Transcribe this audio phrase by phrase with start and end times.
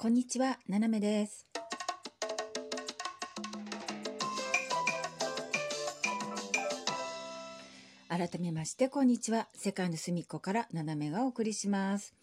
[0.00, 1.44] こんにちは、ななめです。
[8.08, 9.48] 改めまして、こんにちは。
[9.56, 12.14] 世界の隅っこからななめがお送りします。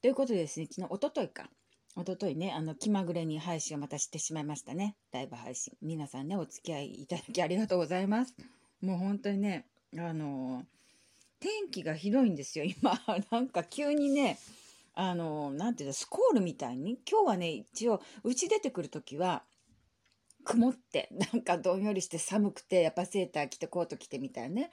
[0.00, 1.50] ということでですね、昨日、おとといか。
[1.96, 4.94] おとといね、あの、気まぐれに配信をまたしてしまいましたね。
[5.10, 5.76] ライブ配信。
[5.82, 8.34] 皆さんね、お付き合いいただきありがとうございます。
[8.80, 9.66] もう本当にね、
[9.96, 10.64] あの
[11.40, 12.92] 天気がひどいんですよ、今。
[13.32, 14.38] なんか急にね、
[15.00, 19.44] あのなんていうの、スコールみたいに、今日はね、一応、うち出てくるときは、
[20.42, 24.70] 曇って、 なんかどんよりして寒くて、やっぱセーター着て、コート着てみたいなね、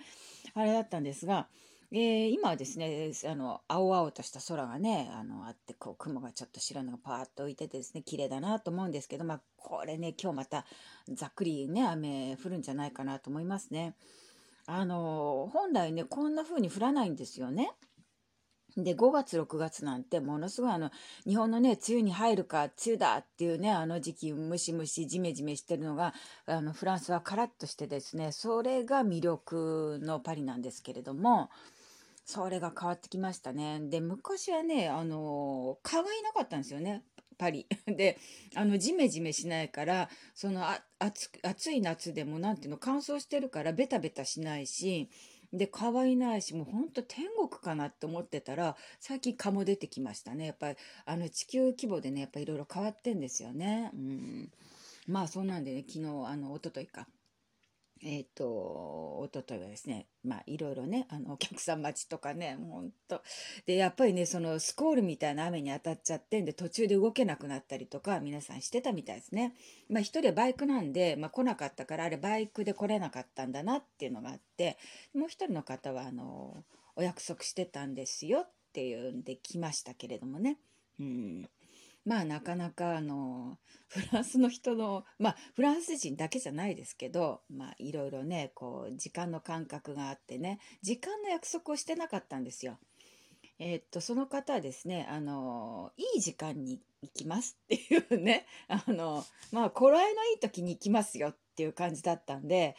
[0.56, 1.48] あれだったんですが、
[1.92, 10.66] えー今はですね、あの、青々とした空がね、あの、あって、こう、雲がちょっと白いのがパーッと浮いててですね、綺麗だなと思うんですけど、まあ、これね、今日また、
[11.10, 13.96] ざっくりね、雨降るんじゃないかなと思いますね。
[14.66, 17.72] あの、本来ね、こんな風に降らないんですよね。
[18.78, 20.92] で、5月、6月なんて、ものすごいあの、
[21.26, 26.14] 日本のね、梅雨に入るか、梅雨だっていうね、あの時期、ムシムシ、ジメジメしてるのが、
[26.46, 31.50] あの、フランスはカラッとしてですね、それが魅力のパリなんですけれども、
[32.26, 33.80] それが変わってきましたね。
[33.82, 37.04] で、昔はね、あの、蚊がいなかったんですよね。
[37.38, 37.68] パリ。
[37.88, 38.18] で、
[38.56, 45.10] あの、ジメジメしないから、その、あ、暑、暑い夏でも、なんていうの、乾燥してるから、ベタベタしないし、
[45.54, 50.46] で、可愛いないし、もうほんと天国かなって思ってたら、最近蚊も出てきましたね。
[50.48, 53.92] やっぱり、あの、地球規模でね、やっぱいろいろ変わってんですよね。
[53.94, 54.52] うん。
[55.08, 57.08] まあ、そんなんでね、昨日、あの、一昨日か。
[58.08, 63.24] えっ、と、おとといはですね、まあ、いろいろね、あの、お客さん待ちとかね、ほんと。
[63.66, 69.56] で、やっぱりね、その、スコールみたいな雨に当たっちゃってんで、途中で動けなくなったりとか、皆さんしてたみたいですね。
[69.90, 74.78] まあ、一人はバイクなんで、まあ、来なかったから、あれ、バイクで来れなかったんだなっていうのがあって、
[75.16, 76.64] もう一人の方は、あの、
[76.96, 80.60] お約束してたんですよっていうんで来ましたけれどもね。
[81.00, 81.50] うん。
[82.06, 92.78] まあなかなかあの フランスの人のまあフランス人だけじゃないですけどまあいろいろねこう時間の感覚があってね時間の約束をしてなかったんですよ。
[93.58, 102.76] えーっとその方はですねあのいい時間に行きますっていうね あのまあ頃合いのいい時に行きますよっていう感じだったんで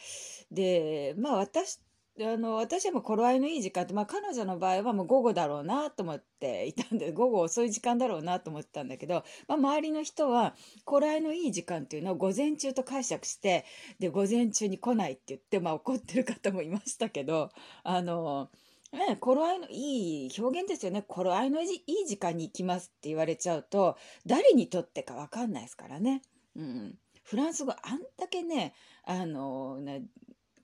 [0.51, 1.81] でまあ私
[2.17, 13.67] であの私はもう頃合いのいい時間って、まあ、彼女の場合はもう午後だろうなと思っていたんで 午後遅い時間だろうなと思ってたんだけど、まあ、周りの人は頃合いのいい時間っていうのを午前中と解釈して
[13.99, 17.51] で午前中に来ないって言って、まあ、怒ってる方もいましたけど
[17.83, 18.49] あの、
[18.93, 26.23] ね、頃合いのいい表現ですよね頃合いのいいいい時間に行きますって言われちゃうと誰にとってか分かんないですからね。
[26.57, 28.73] うん、フランス語あんだけね
[29.05, 30.05] あのね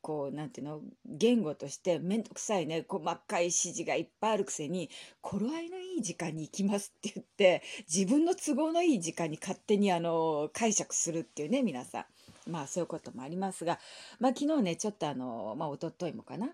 [0.03, 4.91] こうなんていうの言語として面倒くさいね細かい指示がいっぱいあるくせに
[5.21, 12.05] 頃合いのいい時間に行きますって言って自分の都合のいい時間に勝手にあの解釈するっていうね皆さん。
[12.51, 13.79] まあそういうこともありますが
[14.19, 16.49] まあ昨日ねちょっとあのまあ一昨日もかな。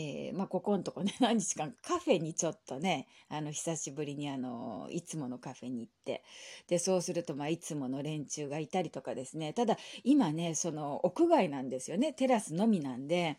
[0.00, 6.22] えーまあ、ここのとこね 何日間カフェにちょっとねあの久しぶりにあのいつものカフェに行って。
[6.68, 9.52] でそうするとまあいつもの連中がいたりとかですね。
[9.52, 12.12] ただ今ねその屋外なんですよね。
[12.12, 13.36] テラスのみなんで。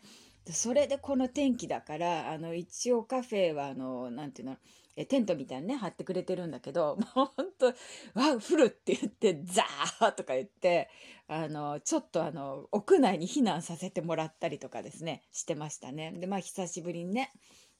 [0.50, 4.60] それでこの天気だからあの一応カフェはあのなんて言うの
[4.96, 7.66] えテントみたいにね張ってくれてるんだけど もうほんと
[8.14, 10.90] 「わ降る」って言って「ザー!」とか言って
[11.28, 16.12] あのちょっとあの屋内に避難させてもらったりとかですねしてましたね。
[16.12, 17.32] でまあ久しぶりにね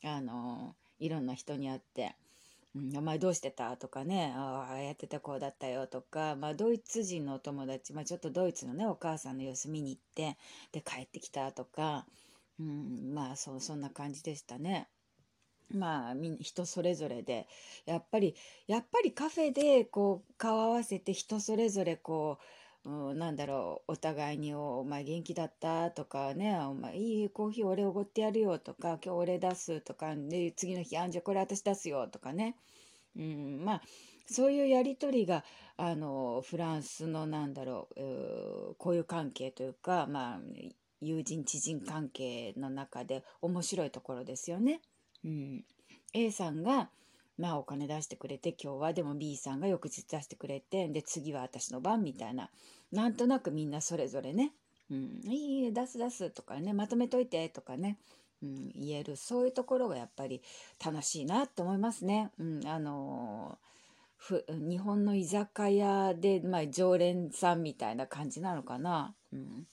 [0.03, 2.17] あのいろんな人に会って
[2.75, 10.39] 「うん、お前どうしてた?」とかね「ああやってた子だったよ」とか、まあ、ドイツ人のお友達、まあ、ちょっとドイツのねお母さんの様子見に行って
[10.73, 12.07] で帰ってきたとか、
[12.59, 14.89] うん、まあそそんな感じでしたね。
[15.75, 17.47] まあみ人それぞれで
[17.87, 18.35] やっぱり
[18.67, 22.39] やっぱりカフェでこう顔合わせて人それぞれこ
[22.85, 32.57] う、うん、なんだろうお互いにお「前元気だった?」とかね「お前いいコーヒー俺おごってやるよ」とか「今日俺出す」とかで次の日「あんじゃこれ私出すよ」とかね、
[33.17, 33.83] うん、まあ
[34.27, 35.45] そういうやり取りが
[35.77, 40.41] あのフランスのなんだろうう交友関係というかまあ
[41.01, 44.81] 友人知人関係の中で面白いところですよね。
[45.25, 45.65] うん、
[46.13, 46.91] A さんが、
[47.39, 48.93] まあ、お金出してくれて今日は。
[48.93, 52.51] でも B さんが翌日出してくれてで次は私の番みたいな。
[52.93, 54.53] なんとなくみんなそれぞれね
[54.91, 57.99] 「うん、いいえ出す出す」とかね「まとめといて」とかね、
[58.43, 59.17] うん、言える。
[59.17, 60.43] そういうところがやっぱり
[60.85, 62.31] 楽しいなと思いますね。
[62.39, 63.59] うん、あの
[64.17, 69.15] ふ日本の居酒屋で、まあ、常連さんみたいな感じなのかな。
[69.33, 69.67] うん、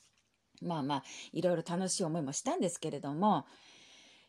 [0.61, 1.03] まあまあ
[1.33, 3.45] いろいろ楽しい思いもしたんですけれども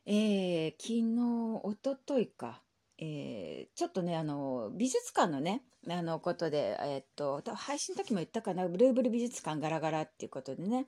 [0.07, 2.63] えー、昨日、おとといか、
[2.99, 10.87] えー、ちょっとね、あの、美術館のね、あの、ことで、えー、っと、配信の時も言ったかな、ルーブル美術館ガラガラっていうことでね、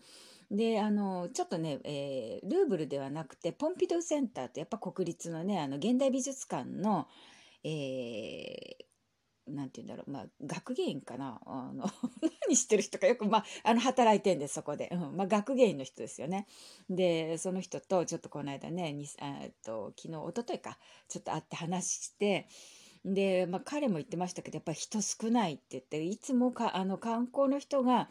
[0.51, 7.09] で、あの、ちょっとね、えー、ルーブルではなくて、ポンピドゥセンターってやっぱ国立のね、あの、現代美術館の、
[7.65, 8.85] えー、
[9.53, 11.41] なんて言うんだろう、まあ、学芸員かな？
[11.47, 11.85] あの
[12.47, 14.89] 何してる人かよく、まあ、あの、働いてんで、そこで。
[14.93, 15.17] うん。
[15.17, 16.47] まあ、学芸員の人ですよね。
[16.89, 20.79] で、その人と、ちょっとこの間ね、にえっと、昨日、一昨日か、
[21.09, 22.47] ちょっと会って話して、
[23.05, 28.09] で、まあ、彼も言ってましたけど、やっぱり人少ないって言って、いつもか、あの、観光の人が、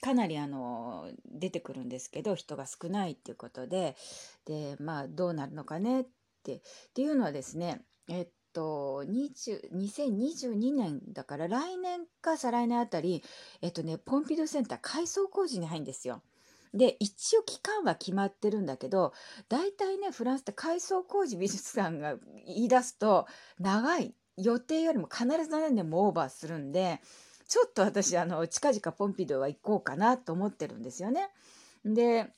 [0.00, 3.96] かなりあの出てくるんですけど人が少ないっていうことで
[4.44, 6.06] でまあどうなるのかねっ
[6.42, 6.60] てっ
[6.94, 13.22] ていうのはですねえっと、2022年だから来年か再来年あたり、
[13.60, 16.22] えっとね、ポンピドゥセンター改装工事に入るんですよ。
[16.72, 19.14] で一応期間は決まってるんだけど
[19.48, 23.26] 大体ねフランスって改装工事美術館が言い出すと
[23.58, 27.00] 長い予定よりも必ず何年もオーバーするんで
[27.48, 31.30] ちょっと私あの近々ポンピドゥは行こうかなと思ってるんですよね。
[31.84, 32.30] で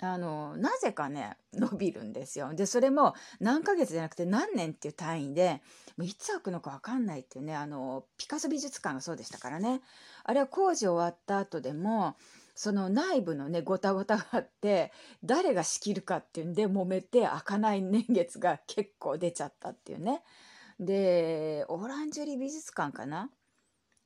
[0.00, 2.54] あのなぜかね 伸びるんですよ。
[2.54, 5.62] でそれも何ヶ月じゃなくて何年っていう単位で
[5.96, 9.82] もういつ開くのか分かんないっていうねあのピカソ美術館がそうでしたからね
[10.24, 12.16] あれは工事終わった後でも
[12.54, 14.92] その内部のねごたごたがあって
[15.24, 20.22] 誰が仕切るかっていうんで揉めて開かない年月が結構出ちゃったっていうね。
[20.80, 23.30] でオランジュリー美術館かな？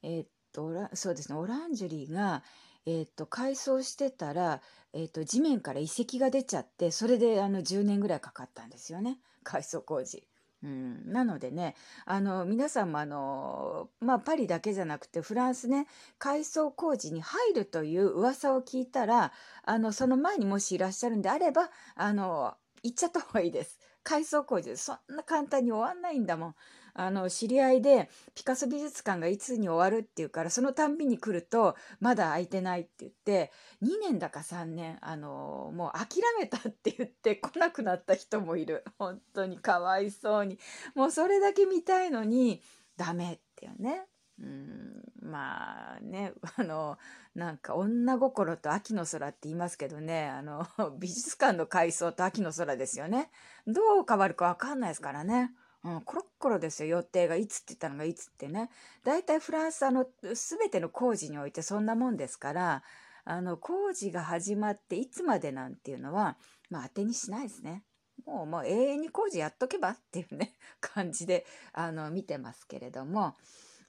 [0.02, 2.42] えー、っとそうですねオランジュリーが
[2.86, 4.60] えー、と改装してたら、
[4.92, 10.26] えー、と地面から遺跡が出ちゃってそれであの10年ぐらいかかったんですよね改装工事。
[10.64, 11.74] うん、なのでね
[12.06, 15.88] あの皆さんもあの、まあ、パリだけじゃなくてフランスね
[16.18, 19.32] 改装工事に入るという噂を聞いたら
[19.64, 22.54] あのその前にもしいらっしゃるんであればあの
[22.84, 23.78] 行っちゃった方がいいです。
[24.02, 26.54] 改装工事そんな簡単に終わんないんだもん。
[26.94, 33.50] あの知り合いでピカソ美術館がいつに終わるっていうからそのたんびに来るとまだ空いてないって言って
[33.82, 40.58] 2年だか3年あのもう諦めたって言って来なくなった人もいる本当にかわいそうに
[40.94, 42.60] もうそれだけ見たいのに
[42.98, 44.06] ダメっていうね。
[44.38, 45.01] うん
[45.32, 46.98] まあね あの
[47.34, 50.66] なんか女心と秋の空って言いますけどねあの
[51.00, 53.30] 美術館の改装と秋の空ですよね
[53.66, 55.54] どう変わるか分かんないですからね。
[55.84, 58.70] うん、コロッコロですよ予定がいつって言ったのがいつってね
[59.02, 62.84] 大体フランスあの全ての工事においてそんなもんですから
[63.24, 66.36] あの工事が始まっていつまでなんていうのは
[66.70, 67.82] まあ当てにしないですね。
[68.24, 73.36] もうもう永遠に工事やっとけばっていうね 感じであの見てますけれども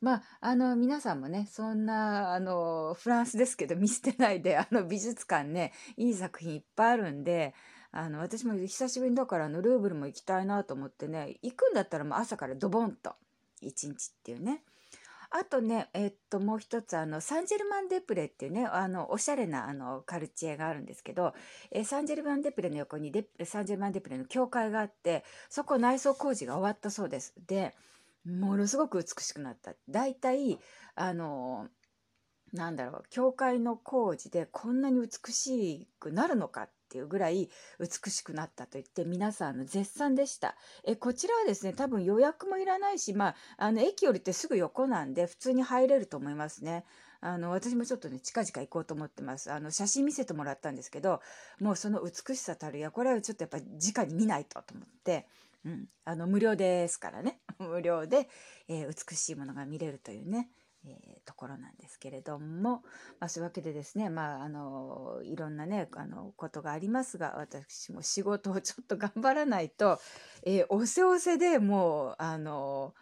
[0.04, 7.54] まああの皆さんもねそんなあのフランスですけど見捨てないであの美術館ねいい作品いっぱいあるんで
[7.94, 13.14] あの私も久しぶりだからあのルーブルも行きたいなと思ってね行くんだったらもう朝からドボンと
[13.62, 14.64] 一日っていうね
[15.30, 21.34] あとねえっともう一つあのサンジェルマン・デプレっていうねあのおしゃれなあのカルチェがあるんですけど
[21.72, 27.34] えサンジェルマン・デプレの横にデサンジェルマン・デプレの教会があってそこ内装工事が終わったそうです。
[27.48, 27.74] で
[28.26, 29.74] ものすごく美しくなった。
[29.90, 30.60] だいたい
[30.96, 31.68] あの
[32.54, 37.50] なんだろう教会の工事でこんなに美しくなるのかっていうぐらい
[37.80, 40.56] 美しくなったと言って皆さんの絶賛でした。
[40.84, 46.86] えこちらはですね多分予約もいらないし、まあ、あの駅よりってすぐ横なんで普通に入れると思いますね。
[47.22, 49.52] あの私もちょっとね近々行こうと思ってます。
[49.52, 51.22] あの写真見せてもらったんですけど
[51.60, 55.28] もうその美しさたるやこれはちょっとやっぱ直に見ないとと思って。
[55.66, 57.40] うん、あの無料ですからね。
[57.60, 58.30] 無料で、
[58.68, 60.50] えー、美しいものが見れるというね
[60.86, 62.84] えー、ところなんですけれども、
[63.20, 70.00] まあ、そういうわけでですね、まあ、あのいろんなねあのことがありますが私も仕事をちょっと頑張らないと、
[70.46, 72.94] えー、おせおせでもうあの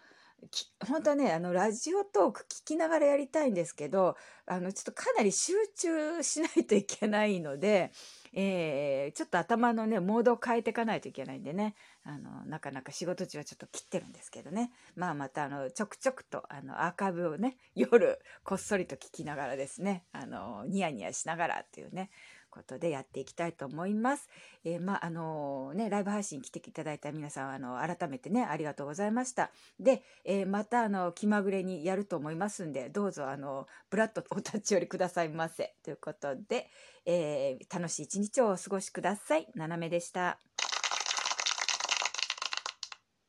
[0.88, 7.91] 本当はねあのラジオトーク聞きながらやりたいんですけどあのちょっとかなり集中しないといけないので。
[8.33, 14.71] えー、ちょっと頭のね、モードを変えていかないといけないんでね、あの、なかなか仕事中はちょっと切ってるんですけどね。
[14.95, 22.10] まあまた、あの、ちょくちょくと、あの、アーカイブをね、夜、こっそりと聞きながらですね、あの、ニヤニヤしながらっていうね、
[22.51, 24.29] ことでやっていきたいと思います。
[24.63, 29.50] えー、まあ、あのー、ね、ライブ配信来ていただいた皆さん、あの、改めてね、ありがとうございました。
[29.79, 35.74] で、えー、また、あの、気まぐれにやると思いますんで、どうぞ、あの、ブラッドお立ち寄りくださいませ。
[35.84, 36.70] ということで、
[37.05, 39.48] え楽しい一日をお過ごしください。
[39.55, 40.38] 斜めでした。